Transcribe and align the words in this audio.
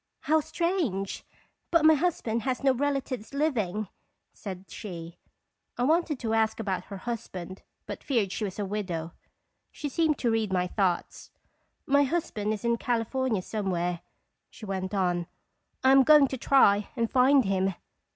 "How 0.31 0.39
strange! 0.39 1.23
but 1.69 1.85
my 1.85 1.93
husband 1.93 2.41
has 2.41 2.63
no 2.63 2.73
relatives 2.73 3.35
living," 3.35 3.87
said 4.33 4.65
she. 4.67 5.19
I 5.77 5.83
wanted 5.83 6.17
to 6.21 6.33
ask 6.33 6.59
about 6.59 6.85
her 6.85 6.97
husband, 6.97 7.61
but 7.85 8.03
feared 8.03 8.31
she 8.31 8.43
was 8.43 8.57
a 8.57 8.65
widow. 8.65 9.13
She 9.71 9.89
seemed 9.89 10.17
to 10.17 10.31
read 10.31 10.51
my 10.51 10.65
thoughts." 10.65 11.29
My 11.85 12.01
husband 12.03 12.51
is 12.51 12.65
in 12.65 12.77
California 12.77 13.43
somewhere," 13.43 14.01
she 14.49 14.65
went 14.65 14.95
on. 14.95 15.27
"I 15.83 15.91
am 15.91 16.01
going 16.01 16.27
to 16.29 16.35
try 16.37 16.89
and 16.95 17.07
find 17.11 17.45
him." 17.45 17.75